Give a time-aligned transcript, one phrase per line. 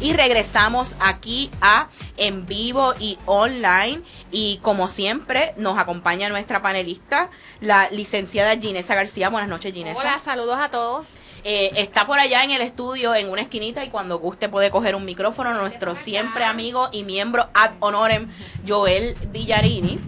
[0.00, 7.30] y regresamos aquí a en vivo y online y como siempre nos acompaña nuestra panelista,
[7.60, 9.28] la licenciada Ginesa García.
[9.28, 10.00] Buenas noches Ginesa.
[10.00, 11.08] Hola, saludos a todos.
[11.44, 14.94] Eh, está por allá en el estudio, en una esquinita, y cuando guste puede coger
[14.94, 18.28] un micrófono, nuestro siempre amigo y miembro ad honorem,
[18.66, 20.00] Joel Villarini.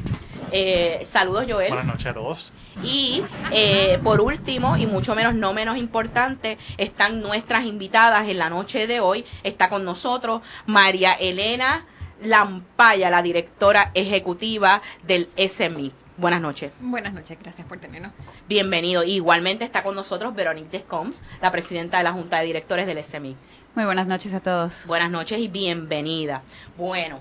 [0.53, 1.69] Eh, saludos, Joel.
[1.69, 2.53] Buenas noches a todos.
[2.83, 8.51] Y eh, por último, y mucho menos, no menos importante, están nuestras invitadas en la
[8.51, 9.25] noche de hoy.
[9.43, 11.87] Está con nosotros María Elena
[12.23, 15.93] Lampaya, la directora ejecutiva del SMI.
[16.17, 16.71] Buenas noches.
[16.81, 18.13] Buenas noches, gracias por tenernos.
[18.47, 19.05] Bienvenido.
[19.05, 23.37] Igualmente está con nosotros Veronique Descombs, la presidenta de la Junta de Directores del SMI.
[23.75, 24.85] Muy buenas noches a todos.
[24.87, 26.43] Buenas noches y bienvenida.
[26.77, 27.21] Bueno,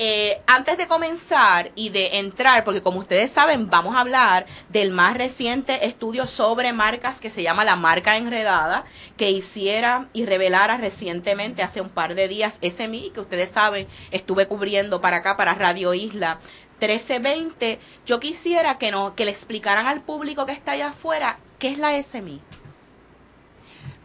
[0.00, 4.92] eh, antes de comenzar y de entrar, porque como ustedes saben, vamos a hablar del
[4.92, 8.84] más reciente estudio sobre marcas que se llama La Marca Enredada,
[9.16, 14.46] que hiciera y revelara recientemente, hace un par de días, SMI, que ustedes saben, estuve
[14.46, 16.38] cubriendo para acá, para Radio Isla
[16.80, 17.80] 1320.
[18.06, 21.78] Yo quisiera que, no, que le explicaran al público que está allá afuera qué es
[21.78, 22.40] la SMI.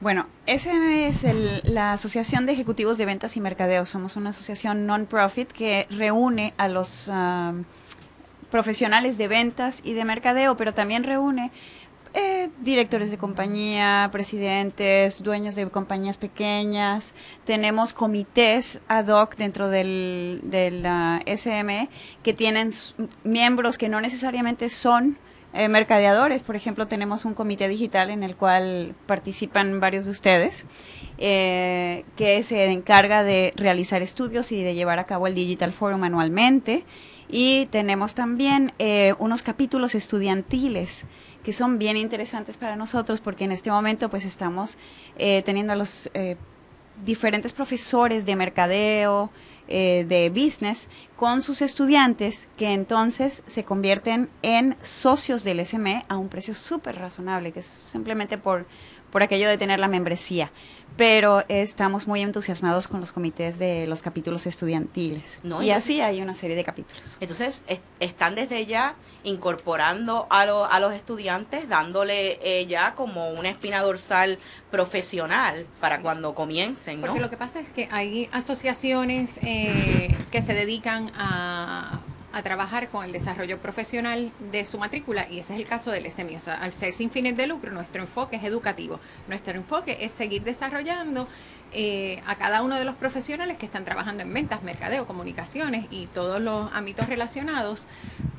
[0.03, 1.25] Bueno, SM es
[1.63, 3.85] la Asociación de Ejecutivos de Ventas y Mercadeo.
[3.85, 7.09] Somos una asociación non-profit que reúne a los
[8.51, 11.51] profesionales de ventas y de mercadeo, pero también reúne
[12.13, 17.15] eh, directores de compañía, presidentes, dueños de compañías pequeñas.
[17.45, 20.85] Tenemos comités ad hoc dentro del, del
[21.25, 21.87] SM
[22.23, 22.71] que tienen
[23.23, 25.17] miembros que no necesariamente son
[25.53, 26.41] eh, mercadeadores.
[26.41, 30.65] Por ejemplo, tenemos un comité digital en el cual participan varios de ustedes,
[31.19, 36.03] eh, que se encarga de realizar estudios y de llevar a cabo el Digital Forum
[36.03, 36.85] anualmente.
[37.29, 41.05] Y tenemos también eh, unos capítulos estudiantiles
[41.43, 44.77] que son bien interesantes para nosotros porque en este momento pues estamos
[45.17, 46.09] teniendo a los
[47.03, 49.29] diferentes profesores de mercadeo,
[49.67, 56.17] eh, de business con sus estudiantes que entonces se convierten en socios del SME a
[56.17, 58.65] un precio súper razonable, que es simplemente por,
[59.13, 60.51] por aquello de tener la membresía
[60.95, 65.39] pero estamos muy entusiasmados con los comités de los capítulos estudiantiles.
[65.61, 67.17] y así hay una serie de capítulos.
[67.19, 67.63] Entonces,
[67.99, 74.37] están desde ya incorporando a, a los estudiantes, dándole eh, ya como una espina dorsal
[74.69, 80.53] profesional para cuando comiencen, Porque lo que pasa es que hay asociaciones eh, que se
[80.53, 82.01] dedican a
[82.33, 86.11] a trabajar con el desarrollo profesional de su matrícula y ese es el caso del
[86.11, 86.35] SMI.
[86.35, 88.99] O sea, al ser sin fines de lucro, nuestro enfoque es educativo.
[89.27, 91.27] Nuestro enfoque es seguir desarrollando
[91.71, 96.07] eh, a cada uno de los profesionales que están trabajando en ventas, mercadeo, comunicaciones y
[96.07, 97.87] todos los ámbitos relacionados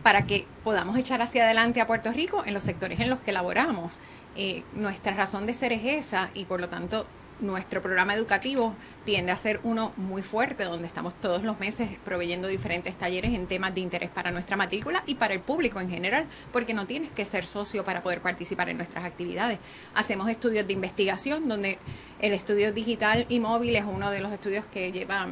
[0.02, 3.32] para que podamos echar hacia adelante a Puerto Rico en los sectores en los que
[3.32, 4.00] laboramos.
[4.36, 7.06] Eh, nuestra razón de ser es esa y por lo tanto
[7.40, 8.74] nuestro programa educativo
[9.04, 13.46] tiende a ser uno muy fuerte, donde estamos todos los meses proveyendo diferentes talleres en
[13.46, 17.10] temas de interés para nuestra matrícula y para el público en general, porque no tienes
[17.10, 19.58] que ser socio para poder participar en nuestras actividades.
[19.94, 21.78] Hacemos estudios de investigación, donde
[22.20, 25.28] el estudio digital y móvil es uno de los estudios que lleva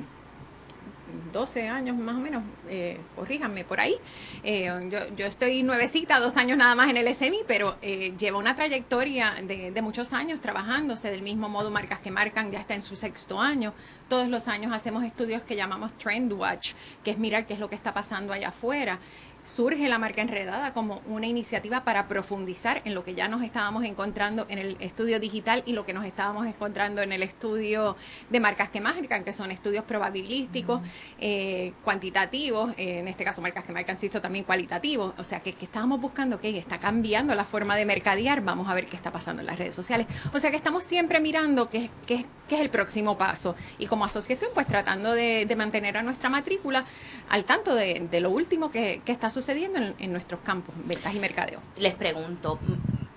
[1.32, 3.96] 12 años más o menos, eh, corríjanme por ahí.
[4.42, 8.38] Eh, yo, yo, estoy nuevecita, dos años nada más en el SMI, pero eh, lleva
[8.38, 12.74] una trayectoria de, de, muchos años trabajándose del mismo modo, marcas que marcan, ya está
[12.74, 13.72] en su sexto año.
[14.08, 16.72] Todos los años hacemos estudios que llamamos Trend Watch,
[17.02, 18.98] que es mirar qué es lo que está pasando allá afuera
[19.44, 23.84] surge la marca enredada como una iniciativa para profundizar en lo que ya nos estábamos
[23.84, 27.96] encontrando en el estudio digital y lo que nos estábamos encontrando en el estudio
[28.30, 30.80] de marcas que marcan, que son estudios probabilísticos,
[31.18, 35.14] eh, cuantitativos, eh, en este caso marcas que marcan, insisto, también cualitativos.
[35.18, 38.74] O sea, que, que estábamos buscando que está cambiando la forma de mercadear, vamos a
[38.74, 40.06] ver qué está pasando en las redes sociales.
[40.32, 43.56] O sea, que estamos siempre mirando qué, qué, qué es el próximo paso.
[43.78, 46.84] Y como asociación, pues tratando de, de mantener a nuestra matrícula
[47.28, 51.18] al tanto de, de lo último que, que está sucediendo en, nuestros campos, ventas y
[51.18, 51.60] mercadeo.
[51.76, 52.58] Les pregunto,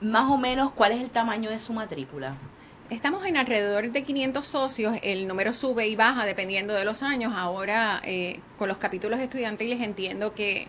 [0.02, 2.36] más o menos, ¿cuál es el tamaño de su matrícula?
[2.90, 7.34] Estamos en alrededor de 500 socios, el número sube y baja dependiendo de los años.
[7.36, 10.68] Ahora, eh, con los capítulos estudiantiles, entiendo que,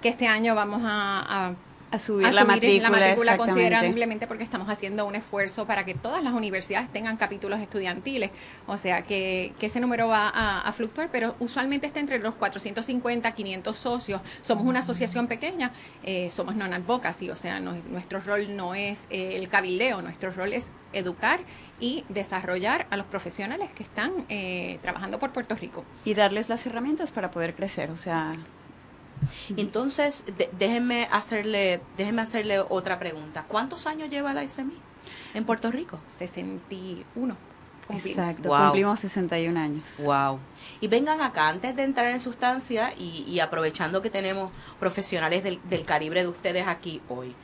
[0.00, 1.54] que este año vamos a a
[1.98, 7.16] subir, la, matrícula, considerablemente porque estamos haciendo un esfuerzo para que todas las universidades tengan
[7.16, 8.30] capítulos estudiantiles.
[8.66, 13.76] O sea que, ese número va a, fluctuar, pero usualmente está entre los 450, 500
[13.76, 14.20] socios.
[14.42, 15.72] Somos una asociación pequeña,
[16.04, 20.70] eh, somos non-advocacy, o sea, nuestro rol no es eh, el cabildeo, nuestro rol es
[20.92, 21.40] educar
[21.80, 25.84] y desarrollar a los profesionales que están eh, trabajando por Puerto Rico.
[26.04, 28.32] Y darles las herramientas para poder crecer, o sea...
[29.56, 30.24] Entonces,
[30.58, 33.44] déjenme hacerle, déjenme hacerle otra pregunta.
[33.48, 34.76] ¿Cuántos años lleva la SMI
[35.34, 35.98] en Puerto Rico?
[36.16, 37.36] 61.
[37.86, 38.18] cumplimos.
[38.28, 38.58] Exacto, Wow.
[38.64, 39.84] cumplimos 61 años.
[40.04, 40.38] Wow.
[40.80, 45.58] Y vengan acá, antes de entrar en sustancia y, y aprovechando que tenemos profesionales del,
[45.68, 47.34] del calibre de ustedes aquí hoy,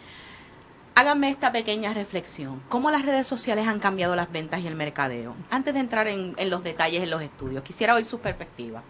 [0.94, 2.61] háganme esta pequeña reflexión.
[2.69, 5.35] ¿Cómo las redes sociales han cambiado las ventas y el mercadeo?
[5.50, 8.82] Antes de entrar en, en los detalles en los estudios, quisiera oír su perspectiva.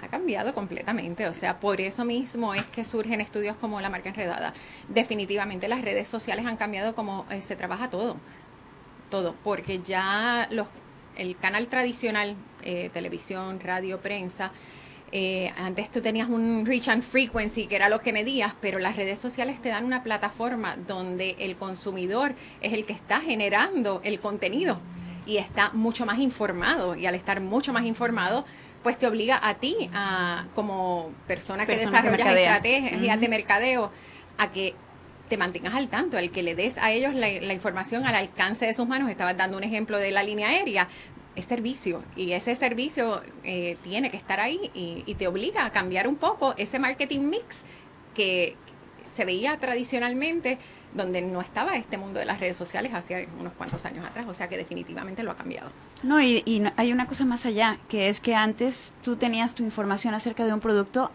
[0.00, 4.10] Ha cambiado completamente, o sea, por eso mismo es que surgen estudios como la marca
[4.10, 4.52] enredada.
[4.88, 8.16] Definitivamente las redes sociales han cambiado como eh, se trabaja todo,
[9.10, 10.68] todo, porque ya los,
[11.16, 14.52] el canal tradicional, eh, televisión, radio, prensa,
[15.12, 18.96] eh, antes tú tenías un reach and frequency, que era lo que medías, pero las
[18.96, 24.18] redes sociales te dan una plataforma donde el consumidor es el que está generando el
[24.20, 24.80] contenido
[25.24, 26.96] y está mucho más informado.
[26.96, 28.44] Y al estar mucho más informado,
[28.86, 33.20] pues te obliga a ti, a, como persona que Persona desarrollas estrategias Ujú.
[33.20, 33.90] de mercadeo,
[34.38, 34.76] a que
[35.28, 38.64] te mantengas al tanto, al que le des a ellos la, la información al alcance
[38.64, 39.10] de sus manos.
[39.10, 40.86] Estabas dando un ejemplo de la línea aérea.
[41.34, 45.72] Es servicio y ese servicio eh, tiene que estar ahí y, y te obliga a
[45.72, 47.64] cambiar un poco ese marketing mix
[48.14, 48.54] que
[49.10, 50.58] se veía tradicionalmente
[50.94, 54.34] donde no estaba este mundo de las redes sociales hace unos cuantos años atrás, o
[54.34, 55.70] sea que definitivamente lo ha cambiado.
[56.02, 59.62] No, y, y hay una cosa más allá, que es que antes tú tenías tu
[59.62, 61.10] información acerca de un producto,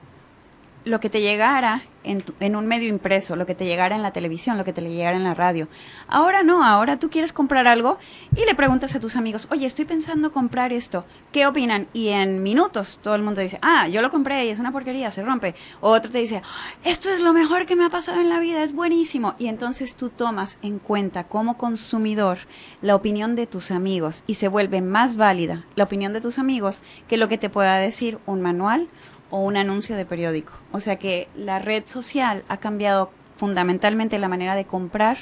[0.83, 4.01] lo que te llegara en, tu- en un medio impreso, lo que te llegara en
[4.01, 5.67] la televisión, lo que te llegara en la radio.
[6.07, 7.99] Ahora no, ahora tú quieres comprar algo
[8.35, 11.87] y le preguntas a tus amigos, oye, estoy pensando comprar esto, ¿qué opinan?
[11.93, 15.11] Y en minutos todo el mundo dice, ah, yo lo compré y es una porquería,
[15.11, 15.53] se rompe.
[15.81, 16.41] O otro te dice,
[16.83, 19.35] esto es lo mejor que me ha pasado en la vida, es buenísimo.
[19.37, 22.39] Y entonces tú tomas en cuenta como consumidor
[22.81, 26.81] la opinión de tus amigos y se vuelve más válida la opinión de tus amigos
[27.07, 28.87] que lo que te pueda decir un manual
[29.31, 30.53] o un anuncio de periódico.
[30.71, 35.17] O sea que la red social ha cambiado fundamentalmente la manera de comprar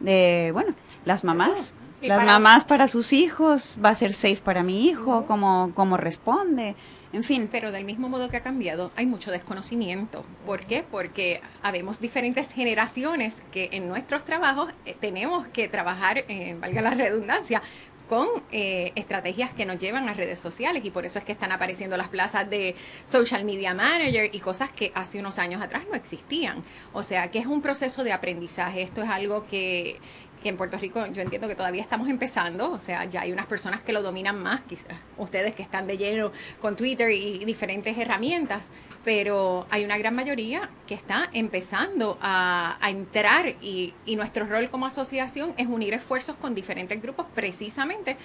[0.00, 0.74] de, bueno,
[1.04, 1.74] las mamás.
[2.02, 5.70] Y Las para- mamás para sus hijos, va a ser safe para mi hijo, cómo,
[5.76, 6.74] cómo responde,
[7.12, 7.48] en fin.
[7.50, 10.24] Pero del mismo modo que ha cambiado, hay mucho desconocimiento.
[10.44, 10.82] ¿Por qué?
[10.82, 16.90] Porque habemos diferentes generaciones que en nuestros trabajos eh, tenemos que trabajar, eh, valga la
[16.90, 17.62] redundancia,
[18.08, 21.52] con eh, estrategias que nos llevan a redes sociales y por eso es que están
[21.52, 22.74] apareciendo las plazas de
[23.06, 26.62] social media manager y cosas que hace unos años atrás no existían.
[26.92, 28.82] O sea, que es un proceso de aprendizaje.
[28.82, 29.98] Esto es algo que,
[30.42, 33.46] que en Puerto Rico yo entiendo que todavía estamos empezando, o sea, ya hay unas
[33.46, 37.96] personas que lo dominan más, quizás ustedes que están de lleno con Twitter y diferentes
[37.96, 38.70] herramientas,
[39.04, 44.68] pero hay una gran mayoría que está empezando a, a entrar y, y nuestro rol
[44.68, 48.16] como asociación es unir esfuerzos con diferentes grupos precisamente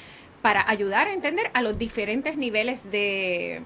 [0.42, 3.64] para ayudar a entender a los diferentes niveles de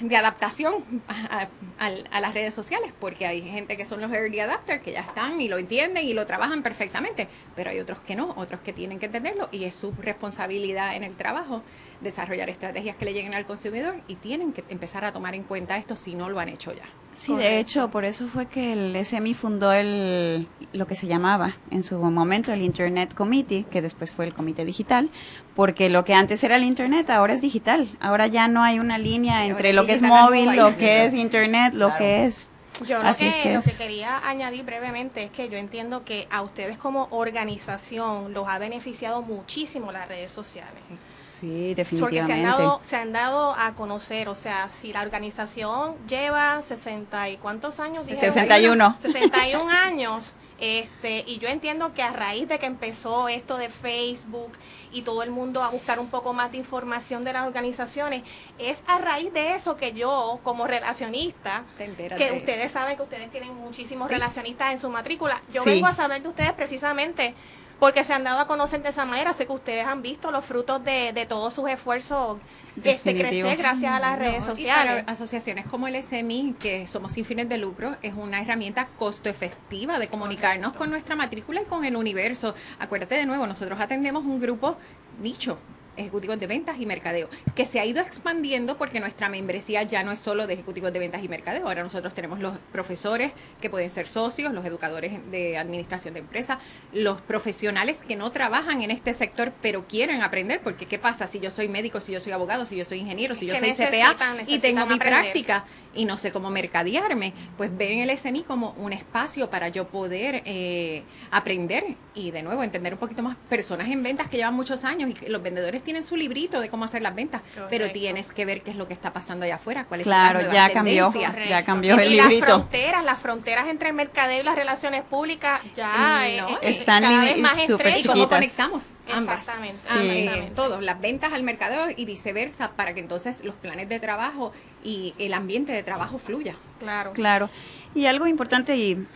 [0.00, 0.74] de adaptación
[1.08, 1.42] a,
[1.78, 5.00] a- a las redes sociales, porque hay gente que son los early adapters, que ya
[5.00, 8.72] están y lo entienden y lo trabajan perfectamente, pero hay otros que no, otros que
[8.72, 11.62] tienen que entenderlo y es su responsabilidad en el trabajo
[12.00, 15.76] desarrollar estrategias que le lleguen al consumidor y tienen que empezar a tomar en cuenta
[15.78, 16.84] esto si no lo han hecho ya.
[17.16, 21.56] Sí, de hecho, por eso fue que el SMI fundó el, lo que se llamaba
[21.70, 25.08] en su momento el Internet Committee, que después fue el Comité Digital,
[25.54, 27.88] porque lo que antes era el Internet ahora es digital.
[28.00, 31.72] Ahora ya no hay una línea entre lo que es móvil, lo que es Internet,
[31.72, 31.98] lo Claro.
[31.98, 32.50] que es...
[32.86, 36.04] Yo lo, Así que, es que lo que quería añadir brevemente es que yo entiendo
[36.04, 40.82] que a ustedes como organización los ha beneficiado muchísimo las redes sociales.
[40.86, 40.94] Sí,
[41.40, 42.42] Porque se han, definitivamente.
[42.46, 47.80] dado, se han dado a conocer, o sea, si la organización lleva 60 y cuántos
[47.80, 48.06] años?
[48.06, 48.32] dijeron?
[48.34, 48.96] 61.
[49.00, 50.34] 61 años.
[50.58, 54.52] Este, y yo entiendo que a raíz de que empezó esto de Facebook
[54.90, 58.22] y todo el mundo a buscar un poco más de información de las organizaciones,
[58.58, 63.30] es a raíz de eso que yo, como relacionista, que de- ustedes saben que ustedes
[63.30, 64.14] tienen muchísimos Sí.
[64.14, 65.42] relacionistas en su matrícula.
[65.52, 65.68] Yo Sí.
[65.72, 67.34] vengo a saber de ustedes precisamente
[67.78, 69.34] porque se han dado a conocer de esa manera.
[69.34, 72.38] Sé que ustedes han visto los frutos de, de todos sus esfuerzos
[72.82, 75.02] este, crecer gracias a las redes sociales.
[75.04, 79.28] para asociaciones como el SMI, que somos sin fines de lucro, es una herramienta costo
[79.28, 80.78] efectiva de comunicarnos Correcto.
[80.78, 82.54] con nuestra matrícula y con el universo.
[82.78, 84.76] Acuérdate de nuevo, nosotros atendemos un grupo
[85.20, 85.58] nicho
[85.96, 90.12] ejecutivos de ventas y mercadeo, que se ha ido expandiendo porque nuestra membresía ya no
[90.12, 93.90] es solo de ejecutivos de ventas y mercadeo, ahora nosotros tenemos los profesores que pueden
[93.90, 96.58] ser socios, los educadores de administración de empresas,
[96.92, 101.40] los profesionales que no trabajan en este sector pero quieren aprender, porque ¿qué pasa si
[101.40, 104.36] yo soy médico, si yo soy abogado, si yo soy ingeniero, si yo soy necesitan-
[104.38, 105.20] CPA y tengo mi aprender.
[105.22, 105.64] práctica
[105.96, 107.32] y no sé cómo mercadearme?
[107.56, 112.62] Pues ven el SMI como un espacio para yo poder eh, aprender y de nuevo
[112.62, 115.82] entender un poquito más personas en ventas que llevan muchos años y que los vendedores
[115.82, 118.88] tienen su librito de cómo hacer las ventas, pero tienes que ver qué es lo
[118.88, 121.12] que está pasando allá afuera, cuáles claro, son las ya cambió,
[121.48, 122.46] ya cambió el librito.
[122.46, 127.02] Las fronteras, las fronteras entre el mercadeo y las relaciones públicas ya eh, eh, están
[127.02, 129.40] cada vez más súper ¿Y cómo conectamos ambas?
[129.40, 129.78] Exactamente.
[129.86, 130.52] Sí.
[130.54, 134.52] Todos, las ventas al mercadeo y viceversa, para que entonces los planes de trabajo
[134.84, 136.56] y el ambiente de trabajo fluya.
[136.78, 137.14] Claro.
[137.14, 137.48] Claro.
[137.94, 139.06] Y algo importante y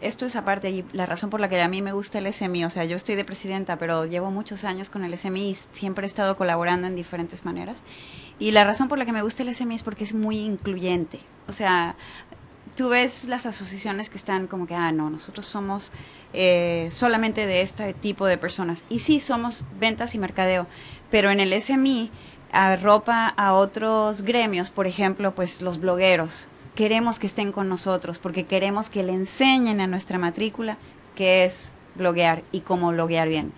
[0.00, 2.64] esto es aparte y la razón por la que a mí me gusta el SMI,
[2.64, 6.06] o sea, yo estoy de presidenta, pero llevo muchos años con el SMI y siempre
[6.06, 7.82] he estado colaborando en diferentes maneras.
[8.38, 11.18] Y la razón por la que me gusta el SMI es porque es muy incluyente.
[11.48, 11.96] O sea,
[12.76, 15.92] tú ves las asociaciones que están como que, ah, no, nosotros somos
[16.32, 18.84] eh, solamente de este tipo de personas.
[18.88, 20.66] Y sí, somos ventas y mercadeo,
[21.10, 22.10] pero en el SMI
[22.52, 28.44] arropa a otros gremios, por ejemplo, pues los blogueros, queremos que estén con nosotros porque
[28.46, 30.76] queremos que le enseñen a nuestra matrícula
[31.14, 33.52] qué es bloguear y cómo bloguear bien.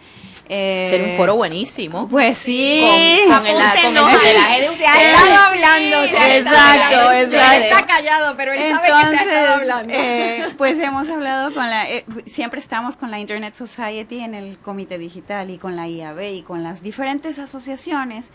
[0.48, 2.08] Eh, Ser un foro buenísimo.
[2.08, 2.82] Pues sí.
[3.28, 6.02] Con, con el, con el modelaje de Se ha estado hablando.
[6.04, 7.12] Exacto, hablando.
[7.12, 7.56] exacto.
[7.56, 9.94] Él está callado, pero él sabe que se ha estado Entonces, hablando.
[9.94, 14.58] eh, pues hemos hablado con la, eh, siempre estamos con la Internet Society en el
[14.58, 18.30] Comité Digital y con la IAB y con las diferentes asociaciones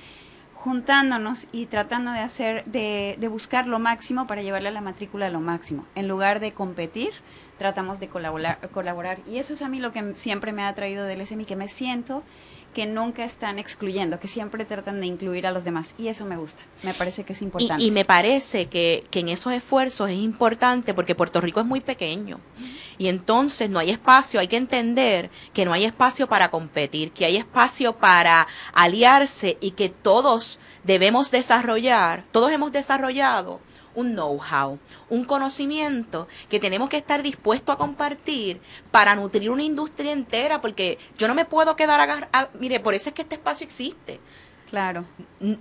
[0.57, 5.29] juntándonos y tratando de hacer, de, de buscar lo máximo para llevarle a la matrícula
[5.29, 5.85] lo máximo.
[5.95, 7.11] En lugar de competir,
[7.57, 9.19] tratamos de colaborar, colaborar.
[9.27, 11.69] Y eso es a mí lo que siempre me ha traído del SMI, que me
[11.69, 12.23] siento
[12.73, 15.95] que nunca están excluyendo, que siempre tratan de incluir a los demás.
[15.97, 17.83] Y eso me gusta, me parece que es importante.
[17.83, 21.65] Y, y me parece que, que en esos esfuerzos es importante porque Puerto Rico es
[21.65, 22.39] muy pequeño.
[22.99, 27.25] Y entonces no hay espacio, hay que entender que no hay espacio para competir, que
[27.25, 33.59] hay espacio para aliarse y que todos debemos desarrollar, todos hemos desarrollado
[33.93, 34.77] un know-how,
[35.09, 38.61] un conocimiento que tenemos que estar dispuestos a compartir
[38.91, 43.09] para nutrir una industria entera, porque yo no me puedo quedar a- mire, por eso
[43.09, 44.19] es que este espacio existe.
[44.69, 45.05] Claro.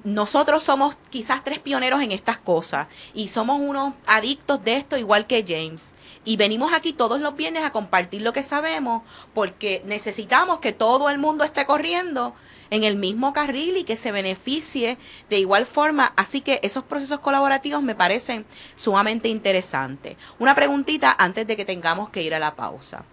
[0.03, 5.29] Nosotros somos quizás tres pioneros en estas cosas y somos unos adictos de esto igual
[5.29, 5.95] que James.
[6.25, 11.09] Y venimos aquí todos los viernes a compartir lo que sabemos porque necesitamos que todo
[11.09, 12.35] el mundo esté corriendo
[12.71, 14.99] en el mismo carril y que se beneficie
[15.31, 16.13] de igual forma.
[16.17, 18.45] Así que esos procesos colaborativos me parecen
[18.75, 20.17] sumamente interesantes.
[20.41, 23.05] Una preguntita antes de que tengamos que ir a la pausa.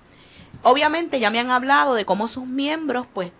[0.64, 3.32] Obviamente ya me han hablado de cómo sus miembros pues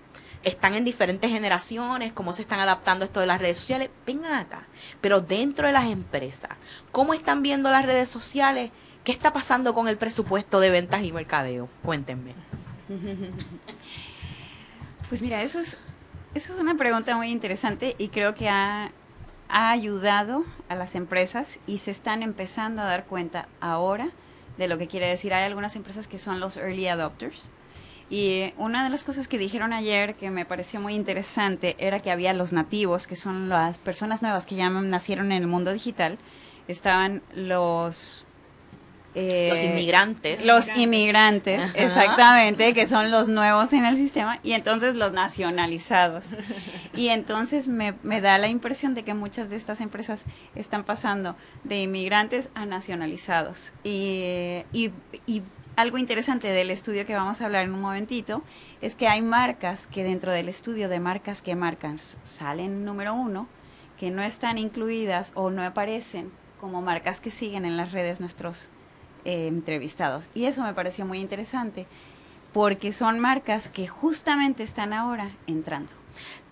[0.44, 3.90] están en diferentes generaciones, cómo se están adaptando esto de las redes sociales.
[4.06, 4.64] Vengan acá,
[5.02, 6.52] pero dentro de las empresas,
[6.92, 8.72] ¿cómo están viendo las redes sociales?
[9.04, 11.70] ¿Qué está pasando con el presupuesto de ventas y mercadeo?
[11.84, 12.34] Cuéntenme.
[15.10, 15.78] Pues mira, eso es,
[16.34, 18.90] eso es una pregunta muy interesante y creo que ha,
[19.48, 24.10] ha ayudado a las empresas y se están empezando a dar cuenta ahora
[24.58, 25.34] de lo que quiere decir.
[25.36, 27.52] Hay algunas empresas que son los early adopters.
[28.14, 32.12] Y una de las cosas que dijeron ayer que me pareció muy interesante era que
[32.12, 36.20] había los nativos, que son las personas nuevas que ya nacieron en el mundo digital.
[36.68, 38.26] Estaban los...
[39.16, 40.46] eh, Los inmigrantes.
[40.46, 41.74] los inmigrantes, Ajá.
[41.76, 46.26] exactamente, que son los nuevos en el sistema, y entonces los nacionalizados.
[46.96, 51.36] Y entonces me, me da la impresión de que muchas de estas empresas están pasando
[51.64, 53.72] de inmigrantes a nacionalizados.
[53.84, 54.92] Y, y,
[55.26, 55.42] y
[55.76, 58.44] algo interesante del estudio que vamos a hablar en un momentito
[58.82, 63.48] es que hay marcas que dentro del estudio de marcas que marcan salen número uno,
[63.98, 68.70] que no están incluidas o no aparecen como marcas que siguen en las redes nuestros
[69.26, 70.30] eh, entrevistados.
[70.34, 71.88] Y eso me pareció muy interesante
[72.54, 75.92] porque son marcas que justamente están ahora entrando.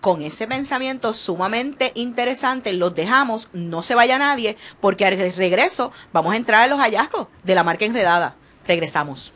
[0.00, 6.32] Con ese pensamiento sumamente interesante, los dejamos, no se vaya nadie, porque al regreso vamos
[6.32, 8.34] a entrar a los hallazgos de la marca enredada.
[8.66, 9.32] Regresamos.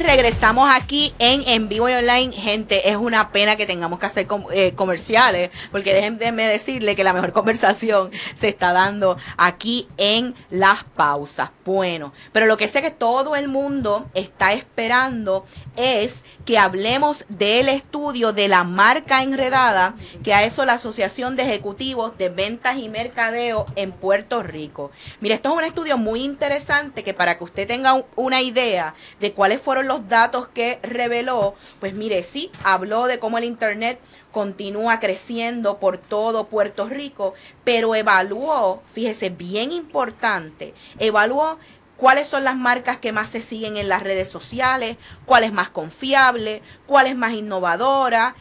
[0.00, 2.32] Regresamos aquí en En Vivo y Online.
[2.32, 7.12] Gente, es una pena que tengamos que hacer eh, comerciales, porque déjenme decirle que la
[7.12, 11.50] mejor conversación se está dando aquí en las pausas.
[11.64, 15.44] Bueno, pero lo que sé que todo el mundo está esperando
[15.76, 19.94] es que hablemos del estudio de la marca enredada
[20.24, 24.90] que ha hecho la Asociación de Ejecutivos de Ventas y Mercadeo en Puerto Rico.
[25.20, 28.94] Mire, esto es un estudio muy interesante que para que usted tenga un- una idea
[29.20, 34.00] de cuáles fueron los datos que reveló, pues mire, sí, habló de cómo el Internet
[34.30, 37.34] continúa creciendo por todo Puerto Rico,
[37.64, 41.58] pero evaluó, fíjese, bien importante, evaluó
[41.96, 45.70] cuáles son las marcas que más se siguen en las redes sociales, cuál es más
[45.70, 48.34] confiable, cuál es más innovadora,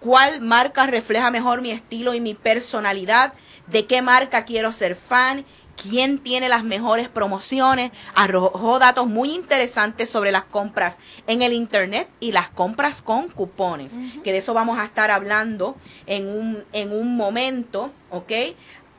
[0.00, 3.34] cuál marca refleja mejor mi estilo y mi personalidad,
[3.66, 5.44] de qué marca quiero ser fan
[5.80, 12.08] quién tiene las mejores promociones, arrojó datos muy interesantes sobre las compras en el Internet
[12.20, 15.76] y las compras con cupones, que de eso vamos a estar hablando
[16.06, 18.32] en un, en un momento, ¿ok?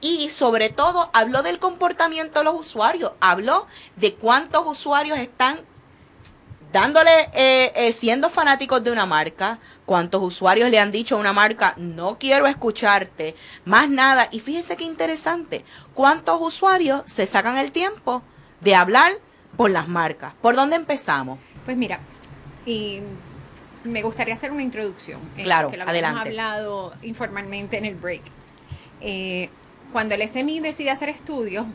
[0.01, 5.62] Y sobre todo habló del comportamiento de los usuarios, habló de cuántos usuarios están
[6.74, 11.32] dándole, eh, eh, siendo fanáticos de una marca, cuántos usuarios le han dicho a una
[11.32, 14.27] marca, no quiero escucharte, más nada.
[14.32, 15.63] Y fíjese qué interesante,
[15.94, 18.24] cuántos usuarios se sacan el tiempo
[18.60, 19.12] de hablar
[19.56, 20.34] por las marcas.
[20.42, 21.38] ¿Por dónde empezamos?
[21.63, 22.00] Pues mira,
[22.65, 23.01] y
[23.84, 25.22] me gustaría hacer una introducción.
[25.38, 26.22] Eh, claro, que lo adelante.
[26.22, 28.24] Hemos hablado informalmente en el break.
[29.92, 31.68] cuando el SMI decide hacer estudios,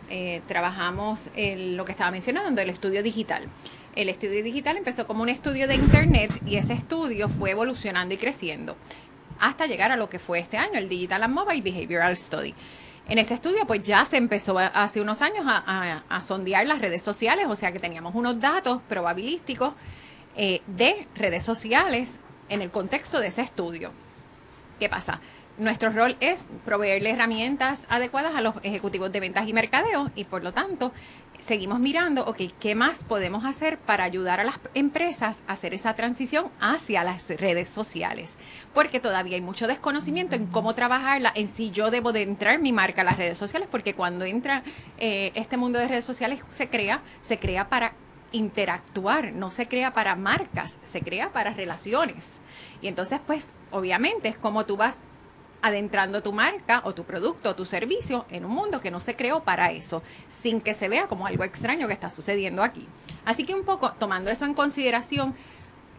[0.49, 3.49] trabajamos en lo que estaba mencionando, el estudio digital
[3.95, 8.17] el estudio digital empezó como un estudio de Internet y ese estudio fue evolucionando y
[8.17, 8.77] creciendo
[9.41, 12.55] hasta llegar a lo que fue este año, el Digital and Mobile Behavioral Study.
[13.09, 17.47] En ese estudio, pues ya se empezó hace unos años a, sondear las redes sociales,
[17.49, 19.73] o sea que teníamos unos datos probabilísticos
[20.37, 23.93] eh, de redes sociales en el contexto de ese estudio.
[24.79, 25.21] ¿Qué pasa?
[25.59, 30.45] Nuestro rol es proveerle herramientas adecuadas a los ejecutivos de ventas y mercadeo y por
[30.45, 30.93] lo tanto
[31.41, 35.97] seguimos mirando, ok, ¿qué más podemos hacer para ayudar a las empresas a hacer esa
[35.97, 38.37] transición hacia las redes sociales?
[38.73, 42.71] Porque todavía hay mucho desconocimiento en cómo trabajarla, en si yo debo de entrar mi
[42.71, 44.63] marca a las redes sociales, porque cuando entra
[44.99, 47.95] eh, este mundo de redes sociales se crea, se crea para
[48.31, 52.39] interactuar, no se crea para marcas, se crea para relaciones.
[52.81, 54.99] Y entonces, pues, obviamente es como tú vas
[55.63, 59.17] adentrando tu marca o tu producto o tu servicio en un mundo que no se
[59.17, 62.87] creó para eso, sin que se vea como algo extraño que está sucediendo aquí.
[63.25, 65.35] Así que un poco tomando eso en consideración,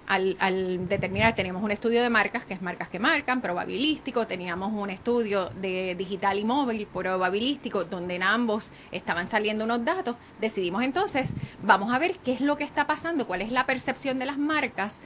[0.10, 4.89] al, determinar, tenemos un estudio de marcas, que es marcas que marcan, probabilístico, teníamos un
[4.89, 11.36] estudio de digital y móvil, probabilístico, donde en ambos estaban saliendo unos datos, decidimos entonces,
[11.62, 14.39] vamos a ver qué es lo que está pasando, cuál es la percepción de las
[14.39, 15.00] marcas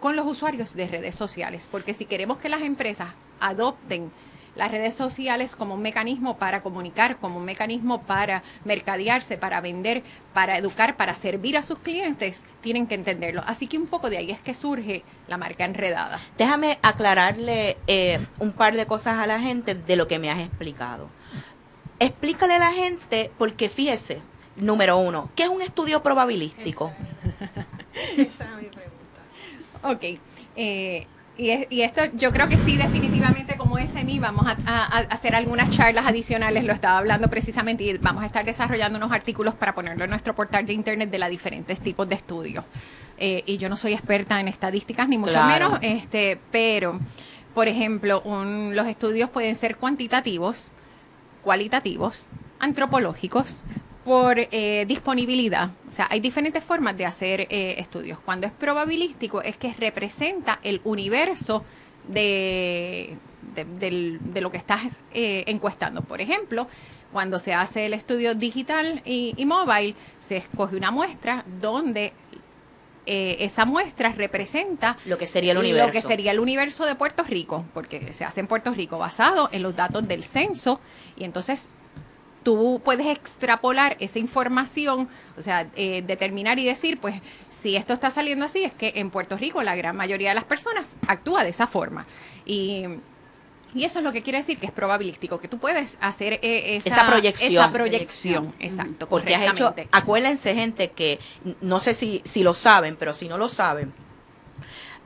[0.00, 3.08] con los usuarios de redes sociales, porque si queremos que las empresas
[3.40, 4.10] adopten
[4.56, 10.02] las redes sociales como un mecanismo para comunicar, como un mecanismo para mercadearse, para vender,
[10.32, 13.42] para educar, para servir a sus clientes, tienen que entenderlo.
[13.46, 16.18] Así que un poco de ahí es que surge la marca enredada.
[16.38, 20.40] Déjame aclararle eh, un par de cosas a la gente de lo que me has
[20.40, 21.08] explicado.
[21.98, 24.20] Explícale a la gente, porque fíjese,
[24.56, 26.92] número uno, ¿qué es un estudio probabilístico?
[29.90, 30.04] Ok.
[30.56, 31.06] Eh,
[31.38, 36.64] y, esto yo creo que sí, definitivamente como SMI vamos a, hacer algunas charlas adicionales,
[36.64, 40.34] lo estaba hablando precisamente y vamos a estar desarrollando unos artículos para ponerlo en nuestro
[40.34, 42.64] portal de internet de los diferentes tipos de estudios.
[43.18, 46.98] Eh, y yo no soy experta en estadísticas ni mucho menos, este, pero
[47.54, 50.68] por ejemplo, los estudios pueden ser cuantitativos,
[51.42, 52.24] cualitativos,
[52.60, 53.56] antropológicos,
[54.06, 55.70] por eh, disponibilidad.
[55.88, 58.20] O sea, hay diferentes formas de hacer eh, estudios.
[58.20, 61.64] Cuando es probabilístico es que representa el universo
[62.06, 63.16] de,
[63.56, 66.02] de, lo que estás eh, encuestando.
[66.02, 66.68] Por ejemplo,
[67.12, 72.12] cuando se hace el estudio digital y, y mobile, se escoge una muestra donde
[73.08, 75.86] esa muestra representa lo que sería el universo.
[75.86, 79.48] Lo que sería el universo de Puerto Rico, porque se hace en Puerto Rico basado
[79.52, 80.80] en los datos del censo
[81.16, 81.70] y entonces
[82.46, 87.16] tú puedes extrapolar esa información, o sea, eh, determinar y decir, pues,
[87.50, 90.44] si esto está saliendo así, es que en Puerto Rico la gran mayoría de las
[90.44, 92.06] personas actúa de esa forma.
[92.44, 92.84] Y,
[93.74, 97.08] eso es lo que quiere decir que es probabilístico, que tú puedes hacer eh, esa,
[97.08, 97.64] proyección.
[97.64, 99.08] Esa proyección, exacto.
[99.08, 101.18] Porque has hecho, acuérdense gente que,
[101.60, 103.92] no sé si, si lo saben, pero si no lo saben,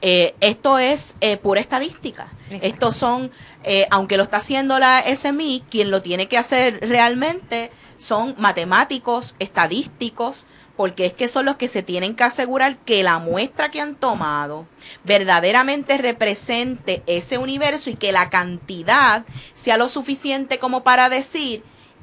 [0.03, 2.29] eh, esto es eh, pura estadística.
[2.49, 3.31] Estos son,
[3.65, 9.37] eh, aunque lo está haciendo la SMI, quien lo tiene que hacer realmente son matemáticos,
[9.39, 13.83] estadísticos, porque es que son los que se tienen que asegurar que la muestra que
[13.83, 14.67] han tomado
[15.05, 21.63] verdaderamente represente ese universo y que la cantidad sea lo suficiente como para decir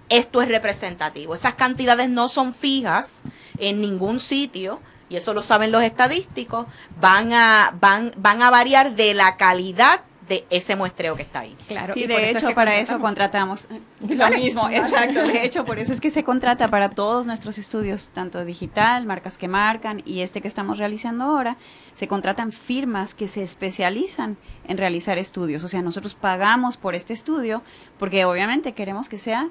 [0.09, 1.33] esto es representativo.
[1.33, 3.23] Esas cantidades no son fijas
[3.57, 4.79] en ningún sitio,
[5.09, 6.65] y eso lo saben los estadísticos,
[6.99, 11.55] van a, van, van a variar de la calidad de ese muestreo que está ahí.
[11.67, 13.67] Claro, sí, de hecho, para eso contratamos
[14.01, 15.23] lo mismo, exacto.
[15.23, 19.37] De hecho, por eso es que se contrata para todos nuestros estudios, tanto digital, marcas
[19.37, 21.57] que marcan y este que estamos realizando ahora,
[21.93, 25.63] se contratan firmas que se especializan en realizar estudios.
[25.63, 27.63] O sea, nosotros pagamos por este estudio
[27.97, 29.49] porque obviamente queremos que sea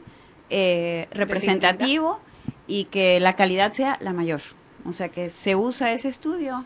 [0.50, 2.20] eh, representativo
[2.66, 4.42] y que la calidad sea la mayor.
[4.86, 6.64] O sea que se usa ese estudio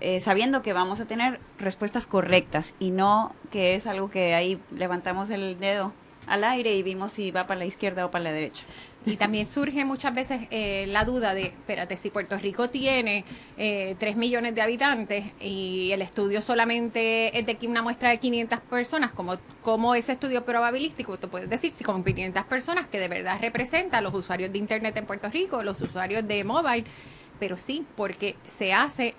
[0.00, 4.60] eh, sabiendo que vamos a tener respuestas correctas y no que es algo que ahí
[4.70, 5.92] levantamos el dedo
[6.26, 8.64] al aire y vimos si va para la izquierda o para la derecha.
[9.04, 13.24] Y también surge muchas veces eh, la duda de, espérate, si Puerto Rico tiene
[13.56, 18.60] eh, 3 millones de habitantes y el estudio solamente es de una muestra de 500
[18.60, 23.08] personas, como, como ese estudio probabilístico, tú puedes decir si con 500 personas que de
[23.08, 26.84] verdad representa a los usuarios de Internet en Puerto Rico, los usuarios de mobile,
[27.40, 29.14] pero sí, porque se hace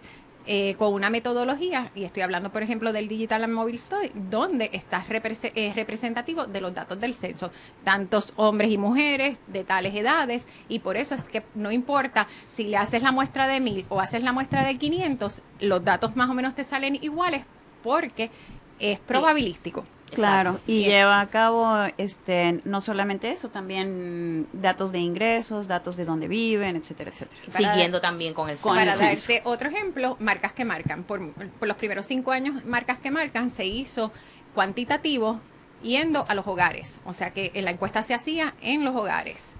[0.47, 4.71] eh, con una metodología, y estoy hablando por ejemplo del Digital and Mobile Study, donde
[4.73, 7.51] está eh, representativo de los datos del censo,
[7.83, 12.63] tantos hombres y mujeres de tales edades, y por eso es que no importa si
[12.63, 16.29] le haces la muestra de 1000 o haces la muestra de 500, los datos más
[16.29, 17.43] o menos te salen iguales
[17.83, 18.31] porque
[18.79, 19.85] es probabilístico.
[20.13, 26.05] Claro, y lleva a cabo este no solamente eso, también datos de ingresos, datos de
[26.05, 27.41] dónde viven, etcétera, etcétera.
[27.49, 28.75] Siguiendo también con el censo.
[28.75, 31.03] Para darte otro ejemplo, marcas que marcan.
[31.03, 31.21] Por,
[31.61, 34.11] los primeros cinco años, marcas que marcan se hizo
[34.53, 35.39] cuantitativo
[35.81, 36.99] yendo a los hogares.
[37.05, 39.55] O sea que la encuesta se hacía en los hogares.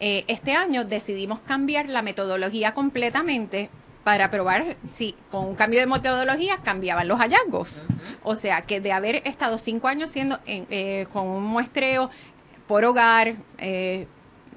[0.00, 3.70] Eh, este año decidimos cambiar la metodología completamente
[4.06, 7.82] para probar si con un cambio de metodología cambiaban los hallazgos.
[8.22, 12.08] O sea, que de haber estado cinco años siendo eh, con un muestreo
[12.68, 14.06] por hogar, eh,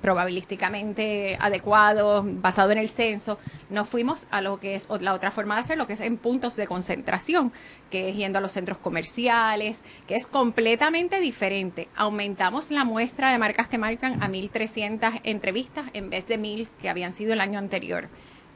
[0.03, 3.39] probabilísticamente adecuado, basado en el censo,
[3.71, 6.17] nos fuimos a lo que es la otra forma de hacer, lo que es en
[6.17, 7.51] puntos de concentración,
[7.89, 11.87] que es yendo a los centros comerciales, que es completamente diferente.
[11.95, 16.89] Aumentamos la muestra de marcas que marcan a 1.300 entrevistas en vez de 1.000 que
[16.89, 18.09] habían sido el año anterior.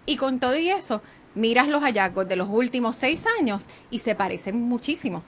[0.05, 1.01] Y con todo y eso,
[1.35, 5.23] miras los hallazgos de los últimos seis años y se parecen muchísimo.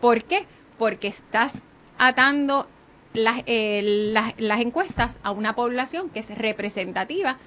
[0.00, 0.46] ¿Por qué?
[0.78, 1.58] Porque estás
[1.98, 2.68] atando
[3.14, 7.38] las, eh, las, encuestas a una población que es representativa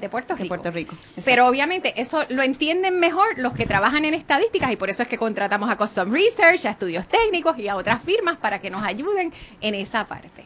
[0.00, 0.48] de Puerto Rico.
[0.48, 0.96] Puerto Rico.
[1.24, 5.08] Pero obviamente eso lo entienden mejor los que trabajan en estadísticas y por eso es
[5.08, 8.82] que contratamos a Custom Research, a estudios técnicos y a otras firmas para que nos
[8.82, 10.44] ayuden en esa parte.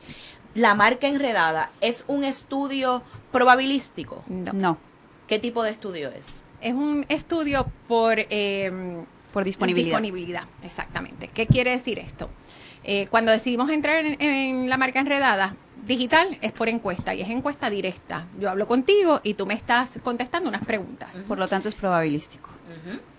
[0.55, 4.25] La marca enredada es un estudio probabilístico.
[4.29, 4.79] no.
[5.27, 6.43] ¿Qué tipo de estudio es?
[6.61, 9.99] Es un estudio por, em, por disponibilidad.
[9.99, 10.45] disponibilidad.
[10.63, 11.29] Exactamente.
[11.29, 12.29] ¿Qué quiere decir esto?
[12.85, 15.57] Eh, cuando decidimos entrar en, la marca enredada,
[15.87, 18.27] digital es por encuesta y es encuesta directa.
[18.39, 21.25] Yo hablo contigo y tú me estás contestando unas preguntas.
[21.27, 22.51] Por lo tanto es probabilístico.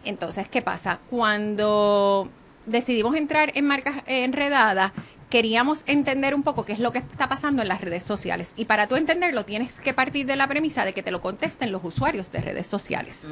[0.04, 1.00] Entonces, ¿qué pasa?
[1.10, 2.30] Cuando
[2.66, 4.92] decidimos entrar en marcas enredadas,
[5.30, 8.54] queríamos entender un poco qué es lo que está pasando en las redes sociales.
[8.56, 11.72] Y para tú entenderlo, tienes que partir de la premisa de que te lo contesten
[11.72, 13.28] los usuarios de redes sociales.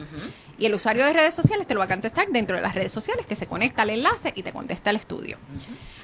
[0.58, 2.91] Y el usuario de redes sociales te lo va a contestar dentro de las redes
[2.91, 5.38] sociales, que se conecta al enlace y te contesta el estudio.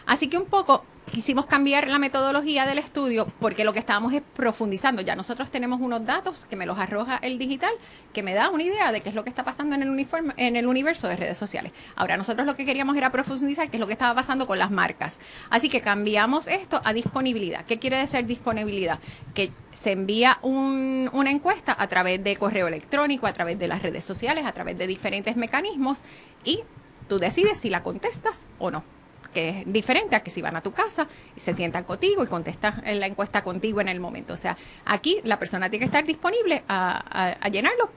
[0.05, 4.21] Así que un poco quisimos cambiar la metodología del estudio porque lo que estábamos es
[4.33, 5.01] profundizando.
[5.01, 7.71] Ya nosotros tenemos unos datos que me los arroja el digital,
[8.13, 10.33] que me da una idea de qué es lo que está pasando en el, uniforme,
[10.37, 11.71] en el universo de redes sociales.
[11.95, 14.71] Ahora nosotros lo que queríamos era profundizar qué es lo que estaba pasando con las
[14.71, 15.19] marcas.
[15.49, 17.65] Así que cambiamos esto a disponibilidad.
[17.65, 18.99] ¿Qué quiere decir disponibilidad?
[19.33, 24.03] Que se envía una encuesta a través de correo electrónico, a través de las redes
[24.03, 26.03] sociales, a través de diferentes mecanismos
[26.43, 26.61] y
[27.07, 28.98] tú decides si la contestas o no
[29.33, 32.27] que es diferente a que si van a tu casa y se sientan contigo y
[32.27, 34.33] contestan la encuesta contigo en el momento.
[34.33, 37.89] O sea, aquí la persona tiene que estar disponible a, llenarlo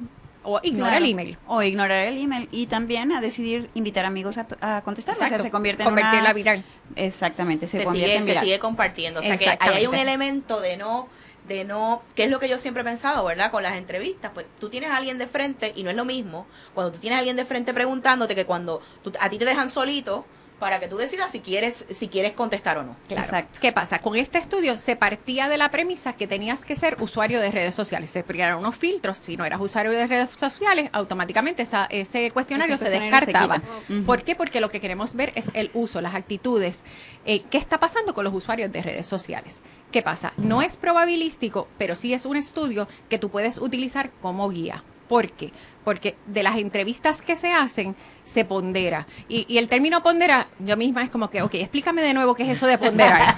[0.45, 1.39] o ignorar el email.
[1.47, 5.15] O ignorar el email y también a decidir invitar amigos a, contestar.
[5.15, 6.65] O sea, se convierte en Convertirla viral.
[6.97, 9.21] Exactamente, se, sigue, se sigue compartiendo.
[9.21, 11.09] O sea, que hay un elemento de no
[11.47, 13.51] de no, que es lo que yo siempre he pensado, ¿verdad?
[13.51, 16.47] Con las entrevistas, pues tú tienes a alguien de frente y no es lo mismo
[16.75, 18.81] cuando tú tienes a alguien de frente preguntándote que cuando
[19.19, 20.25] a ti te dejan solito,
[20.63, 22.95] para que tú decidas si quieres, si quieres contestar o no.
[23.09, 23.59] Exacto.
[23.61, 23.99] ¿Qué pasa?
[23.99, 27.75] Con este estudio se partía de la premisa que tenías que ser usuario de redes
[27.75, 28.11] sociales.
[28.11, 29.19] Se crearon unos filtros.
[29.19, 33.61] Si no eras usuario de redes sociales, automáticamente ese cuestionario, se descartaba.
[34.07, 34.37] ¿Por qué?
[34.37, 36.83] Porque lo que queremos ver es el uso, las actitudes.
[37.25, 39.63] Eh, ¿Qué está pasando con los usuarios de redes sociales?
[39.91, 40.33] ¿Qué pasa?
[40.37, 44.85] No es probabilístico, pero sí es un estudio que tú puedes utilizar como guía.
[45.13, 45.53] ¿Por qué?
[45.85, 47.95] Porque de las entrevistas que se hacen,
[48.25, 49.07] se pondera.
[49.29, 52.49] Y, el término pondera, yo misma es como que, ok, explícame de nuevo qué es
[52.49, 53.35] eso de ponderar.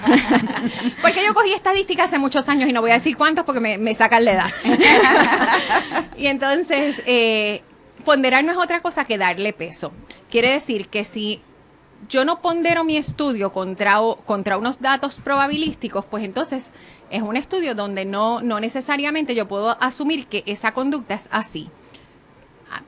[1.01, 3.93] porque yo cogí estadística hace muchos años y no voy a decir cuántos porque me,
[3.93, 4.51] sacan la edad.
[6.17, 7.61] y entonces, eh,
[8.05, 9.91] ponderar no es otra cosa que darle peso.
[10.31, 11.41] Quiere decir que si
[12.09, 16.71] yo no pondero mi estudio contra, contra unos datos probabilísticos, pues entonces
[17.09, 21.69] es un estudio donde no, no necesariamente yo puedo asumir que esa conducta es así.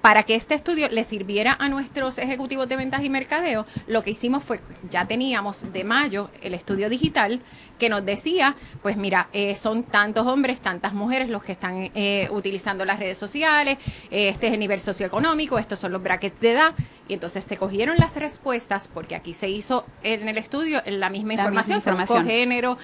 [0.02, 4.12] Para que este estudio le sirviera a nuestros ejecutivos de ventas y mercadeo, lo que
[4.12, 7.42] hicimos fue, ya teníamos de mayo el estudio digital
[7.78, 12.28] que nos decía, pues mira, eh, son tantos hombres, tantas mujeres los que están eh,
[12.32, 13.78] utilizando las redes sociales,
[14.10, 16.74] eh, este es el nivel socioeconómico, estos son los brackets de edad,
[17.08, 21.36] y entonces se cogieron las respuestas, porque aquí se hizo en el estudio la misma
[21.36, 22.78] información, misma género,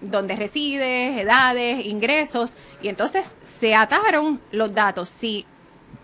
[0.00, 5.08] dónde resides, edades, ingresos, y entonces se ataron los datos.
[5.08, 5.46] Si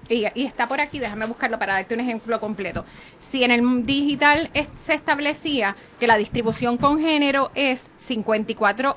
[0.09, 2.85] y, está por aquí, déjame buscarlo para darte un ejemplo completo.
[3.19, 8.97] Si en el digital se establecía que la distribución con género es 54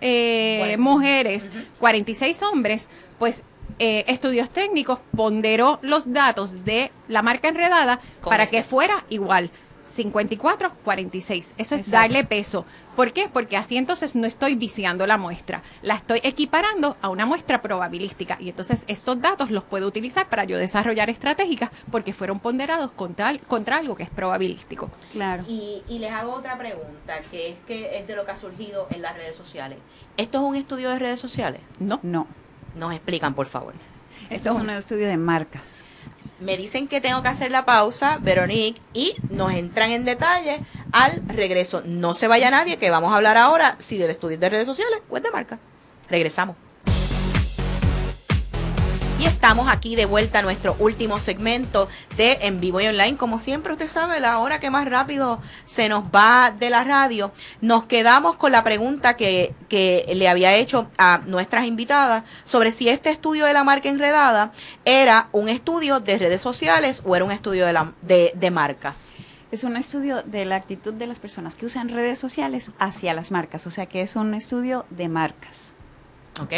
[0.00, 2.88] eh, mujeres, 46 hombres,
[3.18, 3.42] pues
[3.78, 9.50] eh, estudios técnicos ponderó los datos de la marca enredada para que fuera igual.
[9.92, 11.54] 54, 46.
[11.56, 12.64] Eso es darle peso.
[12.94, 13.28] ¿Por qué?
[13.32, 18.38] Porque así entonces no estoy viciando la muestra, la estoy equiparando a una muestra probabilística
[18.40, 23.38] y entonces estos datos los puedo utilizar para yo desarrollar estratégicas porque fueron ponderados contra,
[23.38, 24.90] contra algo que es probabilístico.
[25.12, 25.44] Claro.
[25.46, 28.86] Y, y les hago otra pregunta, que es que es de lo que ha surgido
[28.90, 29.78] en las redes sociales.
[30.16, 31.60] ¿Esto es un estudio de redes sociales?
[31.78, 32.00] No.
[32.02, 32.26] No.
[32.74, 33.74] Nos explican, por favor.
[34.30, 35.85] Esto es un estudio de marcas
[36.40, 40.60] me dicen que tengo que hacer la pausa, Veronique, y nos entran en detalle
[40.92, 41.82] al regreso.
[41.84, 45.00] No se vaya nadie, que vamos a hablar ahora si del estudio de redes sociales
[45.08, 45.58] o de marca.
[46.08, 46.56] Regresamos.
[49.18, 53.16] Y estamos aquí de vuelta a nuestro último segmento de En Vivo y Online.
[53.16, 57.32] Como siempre, usted sabe, la hora que más rápido se nos va de la radio.
[57.62, 62.90] Nos quedamos con la pregunta que, que le había hecho a nuestras invitadas sobre si
[62.90, 64.52] este estudio de la marca enredada
[64.84, 69.14] era un estudio de redes sociales o era un estudio de, la, de, de marcas
[69.52, 73.30] es un estudio de la actitud de las personas que usan redes sociales hacia las
[73.30, 75.75] marcas, o sea que es un estudio de marcas.
[76.40, 76.52] ¿Ok?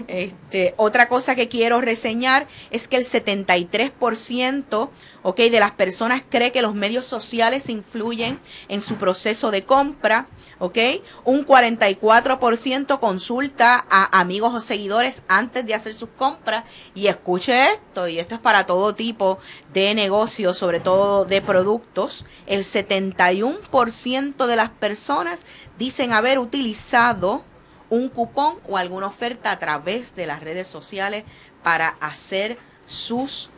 [0.08, 4.88] Este, otra cosa que quiero reseñar es que el 73%
[5.24, 5.38] ¿ok?
[5.38, 10.28] De las personas cree que los medios sociales influyen en su proceso de compra,
[10.60, 10.78] ¿ok?
[11.24, 18.06] Un 44% consulta a amigos o seguidores antes de hacer sus compras y escuche esto,
[18.06, 19.38] y esto es para todo tipo
[19.74, 25.44] de negocios, sobre todo de productos, el 71% de las personas
[25.76, 27.44] dicen haber utilizado
[27.90, 31.24] un cupón o alguna oferta a través de las redes sociales
[31.64, 32.56] para hacer
[32.86, 33.50] sus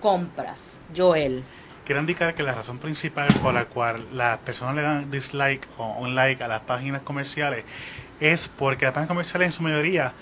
[0.00, 0.80] compras.
[0.96, 1.44] Joel.
[1.84, 5.92] Quiero indicar que la razón principal por la cual las personas le dan dislike o
[5.98, 7.64] un like a las páginas comerciales
[8.18, 10.14] es porque las páginas comerciales en su mayoría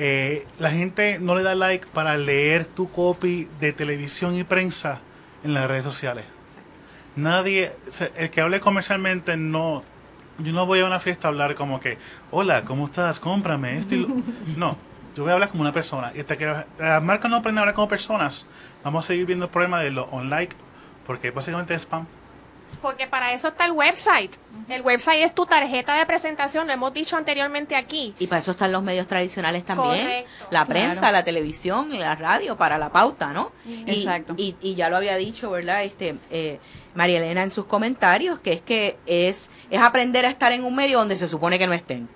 [0.00, 5.00] eh, la gente no le da like para leer tu copy de televisión y prensa
[5.42, 6.24] en las redes sociales.
[7.16, 7.72] Nadie,
[8.16, 9.82] el que hable comercialmente no,
[10.38, 11.98] yo no voy a una fiesta a hablar como que,
[12.30, 13.18] hola, ¿cómo estás?
[13.18, 13.96] Cómprame esto.
[14.56, 14.76] no,
[15.16, 16.12] yo voy a hablar como una persona.
[16.14, 16.46] Y hasta que
[16.78, 18.46] las marcas no aprenden a hablar como personas,
[18.84, 20.50] vamos a seguir viendo el problema de lo online,
[21.08, 22.06] porque básicamente es spam.
[22.80, 24.32] Porque para eso está el website.
[24.68, 28.14] El website es tu tarjeta de presentación, lo hemos dicho anteriormente aquí.
[28.18, 30.24] Y para eso están los medios tradicionales también.
[30.50, 33.52] La prensa, la televisión la radio para la pauta, ¿no?
[33.86, 34.34] Exacto.
[34.36, 35.84] Y, y, ya lo había dicho, ¿verdad?
[35.84, 36.60] Este, eh,
[36.94, 40.74] María Elena en sus comentarios, que es que es, es aprender a estar en un
[40.74, 42.08] medio donde se supone que no estén.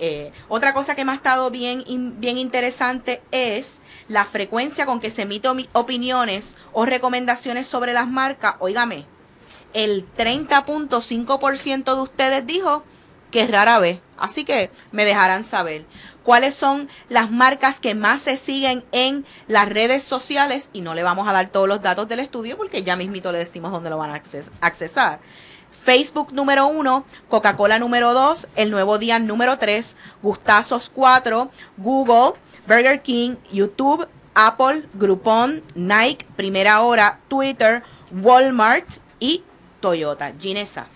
[0.00, 1.82] Eh, otra cosa que me ha estado bien,
[2.20, 8.54] bien interesante es la frecuencia con que se emiten opiniones o recomendaciones sobre las marcas.
[8.60, 9.06] Óigame,
[9.74, 12.84] el 30.5% de ustedes dijo
[13.30, 14.00] que es rara vez.
[14.16, 15.84] Así que me dejarán saber
[16.22, 21.02] cuáles son las marcas que más se siguen en las redes sociales y no le
[21.02, 23.98] vamos a dar todos los datos del estudio porque ya mismito le decimos dónde lo
[23.98, 24.22] van a
[24.60, 25.20] accesar.
[25.84, 33.00] Facebook número 1, Coca-Cola número 2, El Nuevo Día número 3, Gustazos 4, Google, Burger
[33.00, 38.86] King, YouTube, Apple, Groupon, Nike, Primera Hora, Twitter, Walmart
[39.18, 39.42] y
[39.80, 40.32] Toyota.
[40.38, 40.86] Ginesa.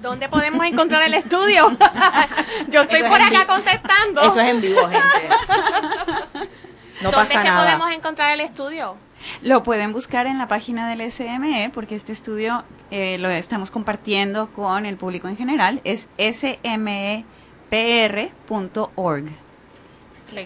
[0.00, 1.70] ¿Dónde podemos encontrar el estudio?
[2.68, 4.20] Yo estoy Esto es por acá contestando.
[4.22, 6.48] Esto es en vivo, gente.
[7.02, 7.64] No ¿Dónde pasa es que nada.
[7.64, 8.96] podemos encontrar el estudio?
[9.42, 14.50] Lo pueden buscar en la página del SME porque este estudio eh, lo estamos compartiendo
[14.52, 15.80] con el público en general.
[15.82, 16.08] Es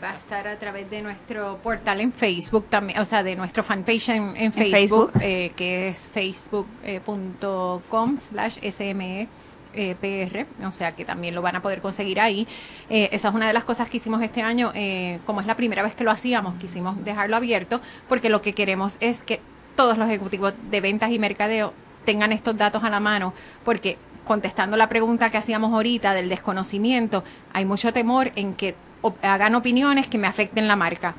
[0.03, 3.63] va a estar a través de nuestro portal en Facebook también, o sea, de nuestro
[3.63, 5.13] fanpage en, en Facebook.
[5.13, 9.29] Facebook, eh, que es facebook.com slash SME.
[9.79, 12.49] eh, PR, o sea que también lo van a poder conseguir ahí.
[12.89, 15.55] Eh, esa es una de las cosas que hicimos este año, eh, como es la
[15.55, 19.41] primera vez que lo hacíamos, quisimos dejarlo abierto, porque lo que queremos es que
[19.77, 21.75] todos los ejecutivos de ventas y mercadeo
[22.07, 27.23] tengan estos datos a la mano, porque contestando la pregunta que hacíamos ahorita del desconocimiento,
[27.53, 31.15] hay mucho temor en que op- hagan opiniones que me afecten la marca.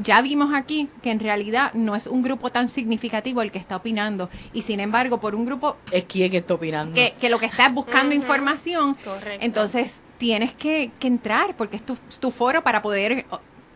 [0.00, 3.74] Ya vimos aquí que en realidad no es un grupo tan significativo el que está
[3.76, 6.94] opinando y sin embargo por un grupo Es quien está opinando.
[6.94, 9.44] que, que lo que está es buscando información, Correcto.
[9.44, 13.26] entonces tienes que, que entrar porque es tu, tu foro para poder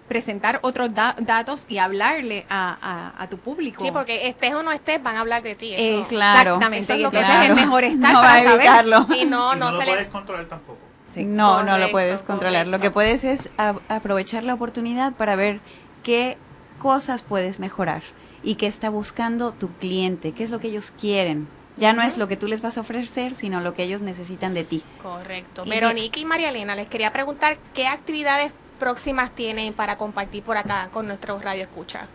[0.07, 2.76] presentar otros da- datos y hablarle a,
[3.16, 3.85] a- a tu público.
[3.85, 5.72] Sí, porque estés o no estés, van a hablar de ti.
[5.74, 6.07] Eso.
[6.09, 6.40] Claro.
[6.55, 6.85] Exactamente.
[6.85, 7.55] Eso es lo que- entonces Claro.
[7.55, 8.55] es mejor estar No para a saber.
[8.61, 9.07] evitarlo.
[9.16, 9.87] Y no, y no, no, se lo le...
[9.87, 10.78] puedes controlar tampoco.
[11.14, 11.25] Sí.
[11.25, 12.66] No, no lo puedes controlar.
[12.66, 15.61] Lo que puedes es a- aprovechar la oportunidad para ver
[16.03, 16.37] qué
[16.79, 18.03] cosas puedes mejorar
[18.42, 21.48] y qué está buscando tu cliente, qué es lo que ellos quieren.
[21.77, 24.53] Ya no es lo que tú les vas a ofrecer, sino lo que ellos necesitan
[24.53, 24.83] de ti.
[25.03, 25.62] Correcto.
[25.64, 30.57] Y- Verónica y María Elena, les quería preguntar qué actividades próximas tienen para compartir por
[30.57, 32.09] acá con nuestros radio escucha.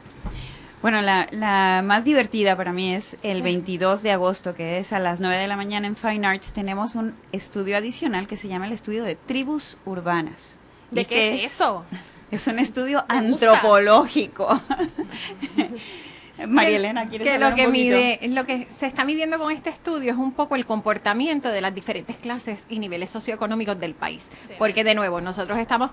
[0.82, 5.00] Bueno, la, la más divertida para mí es el 22 de agosto, que es a
[5.00, 6.54] las 9 de la mañana en Fine Arts.
[6.54, 10.60] Tenemos un estudio adicional que se llama el estudio de tribus urbanas.
[10.92, 11.84] ¿De qué es eso?
[12.30, 14.62] Es un estudio Me antropológico.
[16.48, 20.12] María Elena, ¿quieres que lo que mide, lo que se está midiendo con este estudio
[20.12, 24.28] es un poco el comportamiento de las diferentes clases y niveles socioeconómicos del país.
[24.48, 24.54] Sí.
[24.60, 25.90] Porque de nuevo, nosotros estamos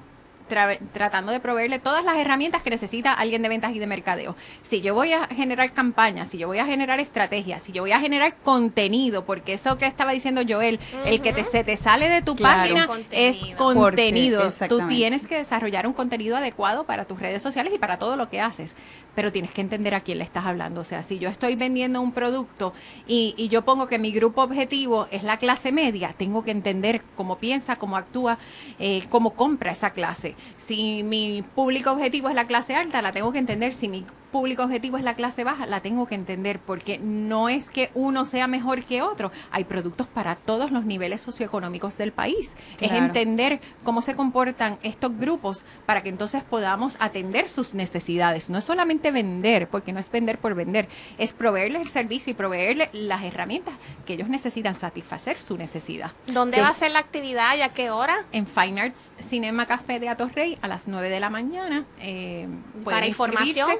[0.55, 4.37] tra- tratando de proveerle todas las herramientas que necesita alguien de ventas y de mercadeo.
[4.63, 7.93] Si yo voy a generar campañas, si yo voy a generar estrategias, si yo voy
[7.93, 12.09] a generar contenido, porque eso que estaba diciendo Joel, el que te, se te sale
[12.09, 12.61] de tu Claro.
[12.63, 14.43] página es Contenido.
[14.43, 18.17] Porque- Tú tienes que desarrollar un contenido adecuado para tus redes sociales y para todo
[18.17, 18.77] lo que haces,
[19.15, 20.81] pero tienes que entender a quién le estás hablando.
[20.81, 22.73] O sea, si yo estoy vendiendo un producto
[23.07, 27.03] y, y yo pongo que mi grupo objetivo es la clase media, tengo que entender
[27.17, 28.39] cómo piensa, cómo actúa,
[28.79, 30.35] eh, cómo compra esa clase.
[30.57, 33.75] Si mi público objetivo es la clase alta, la tengo que entender.
[33.75, 37.71] Si mi público objetivo es la clase baja, la tengo que entender, porque no es
[37.71, 39.31] que uno sea mejor que otro.
[39.53, 42.57] Hay productos para todos los niveles socioeconómicos del país.
[42.81, 48.51] Es entender cómo se comportan estos grupos para que entonces podamos atender sus necesidades.
[48.51, 52.35] No es solamente vender, porque no es vender por vender, es proveerles el servicio y
[52.35, 56.11] proveerles las herramientas que ellos necesitan satisfacer su necesidad.
[56.27, 58.25] ¿Dónde va a ser la actividad y a qué hora?
[58.33, 61.85] En Fine Arts Cinema Café de Atorrey a las 9 de la mañana.
[62.01, 62.49] Eh,
[62.85, 63.71] Para información.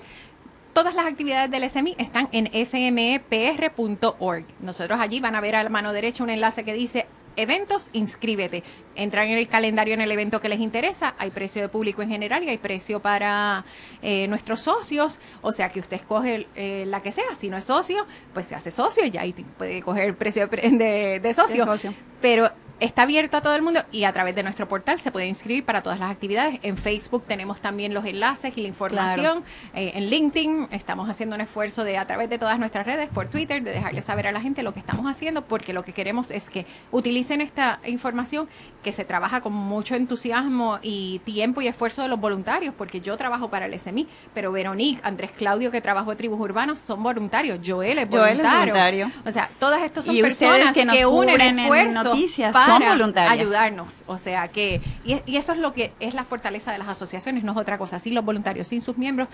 [0.75, 4.45] Todas las actividades del SMI están en smepr.org.
[4.61, 7.07] Nosotros allí van a ver a la mano derecha un enlace que dice
[7.37, 8.63] eventos, inscríbete.
[8.97, 11.15] Entran en el calendario en el evento que les interesa.
[11.19, 13.65] Hay precio de público en general y hay precio para
[14.03, 15.21] eh, nuestros socios.
[15.43, 17.35] O sea que usted escoge eh, la que sea.
[17.39, 20.43] Si no es socio, pues se hace socio y ya ahí puede coger el precio
[20.43, 21.95] de, pre- de- de socio De socio.
[22.21, 25.27] pero está abierto a todo el mundo y a través de nuestro portal se puede
[25.27, 26.59] inscribir para todas las actividades.
[26.63, 29.45] En Facebook tenemos también los enlaces y la información.
[29.75, 33.29] Eh, en LinkedIn estamos haciendo un esfuerzo de a través de todas nuestras redes, por
[33.29, 36.31] Twitter, de dejarle saber a la gente lo que estamos haciendo, porque lo que queremos
[36.31, 38.49] es que utilicen esta información
[38.83, 43.17] que se trabaja con mucho entusiasmo y tiempo y esfuerzo de los voluntarios, porque yo
[43.17, 47.61] trabajo para el SMI, pero Veronique, Andrés Claudio, que trabajó en Tribus Urbanos, son voluntarios.
[47.65, 48.75] Joel es Joel es voluntario.
[48.75, 49.11] voluntario.
[49.25, 52.19] O sea, todas estas son personas que nos unen esfuerzos
[52.67, 53.33] para son voluntarias.
[53.33, 54.03] ayudarnos.
[54.07, 57.45] O sea que, y, y eso es lo que es la fortaleza de las asociaciones,
[57.45, 57.99] no es otra cosa.
[57.99, 59.29] Sin los voluntarios, sin sus miembros,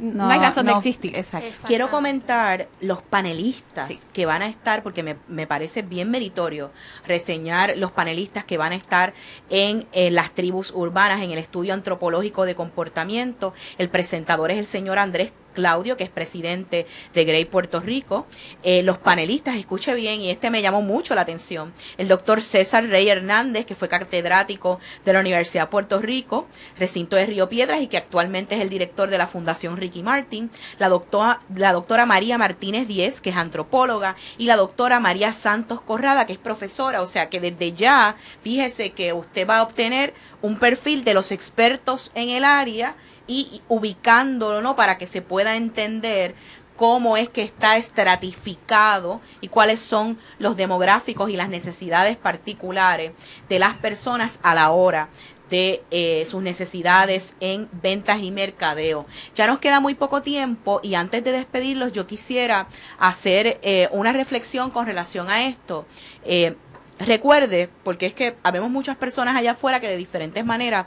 [0.00, 1.16] no, hay razón de existir.
[1.16, 1.48] Exacto.
[1.66, 3.98] Quiero comentar los panelistas Sí.
[4.12, 6.70] que van a estar, porque me, me parece bien meritorio
[7.04, 9.12] reseñar los panelistas que van a estar
[9.50, 13.54] en, eh, las tribus urbanas, en el estudio antropológico de comportamiento.
[13.76, 18.28] El presentador es el señor Andrés Claudio, que es presidente de Grey Puerto Rico.
[18.62, 22.86] Eh, los panelistas, escuche bien, y este me llamó mucho la atención, el doctor César
[22.86, 26.46] Rey Hernández, que fue catedrático de la Universidad de Puerto Rico,
[26.78, 30.48] recinto de Río Piedras, y que actualmente es el director de la Fundación Ricky Martin,
[30.78, 35.80] la doctora, la doctora María Martínez Díez, que es antropóloga, y la doctora María Santos
[35.80, 40.14] Corrada, que es profesora, o sea que desde ya, fíjese que usted va a obtener
[40.40, 42.94] un perfil de los expertos en el área
[43.28, 44.74] y ubicándolo, ¿no?
[44.74, 46.34] Para que se pueda entender
[46.76, 53.12] cómo es que está estratificado y cuáles son los demográficos y las necesidades particulares
[53.48, 55.08] de las personas a la hora
[55.50, 59.06] de eh, sus necesidades en ventas y mercadeo.
[59.34, 62.68] Ya nos queda muy poco tiempo y antes de despedirlos yo quisiera
[62.98, 65.86] hacer eh, una reflexión con relación a esto.
[66.24, 66.54] Eh,
[66.98, 70.86] recuerde, porque es que habemos muchas personas allá afuera que de diferentes maneras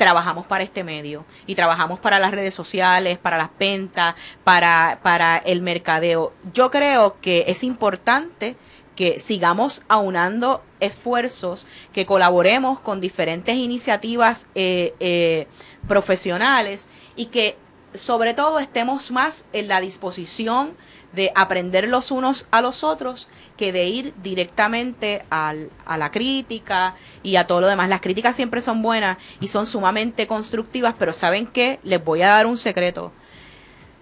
[0.00, 5.36] trabajamos para este medio y trabajamos para las redes sociales, para las ventas, para, para
[5.36, 6.32] el mercadeo.
[6.54, 8.56] Yo creo que es importante
[8.96, 15.46] que sigamos aunando esfuerzos, que colaboremos con diferentes iniciativas eh, eh,
[15.86, 17.58] profesionales y que
[17.92, 20.72] sobre todo estemos más en la disposición
[21.12, 26.94] de aprender los unos a los otros que de ir directamente al, a la crítica
[27.22, 27.88] y a todo lo demás.
[27.88, 31.80] Las críticas siempre son buenas y son sumamente constructivas, pero ¿saben qué?
[31.82, 33.12] Les voy a dar un secreto.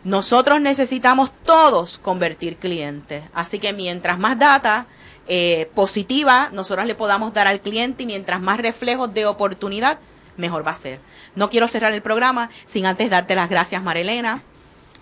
[0.04, 3.24] Nosotros necesitamos todos convertir clientes.
[3.34, 4.86] Así que mientras más data
[5.26, 9.98] eh, positiva nosotros le podamos dar al cliente y mientras más reflejos de oportunidad,
[10.36, 11.00] mejor va a ser.
[11.34, 14.42] No quiero cerrar el programa sin antes darte las gracias, Marilena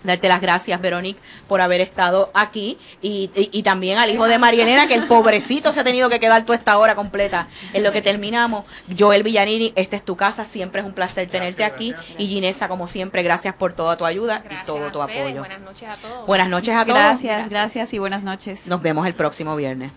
[0.03, 4.87] darte las gracias, Verónica, por haber estado aquí y, y, también al hijo de Marielena,
[4.87, 8.01] que el pobrecito se ha tenido que quedar toda esta hora completa en lo que
[8.01, 8.65] terminamos.
[8.97, 12.87] Joel Villanini, esta es tu casa, siempre es un placer tenerte aquí y Ginesa, como
[12.87, 15.39] siempre, gracias por toda tu ayuda y todo tu apoyo.
[15.39, 16.27] Buenas noches a todos.
[16.27, 16.97] Buenas noches a todos.
[16.97, 18.67] Gracias, gracias y buenas noches.
[18.67, 19.91] Nos vemos el próximo viernes.